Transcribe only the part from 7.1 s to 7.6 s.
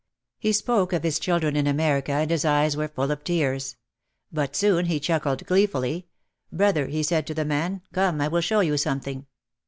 to the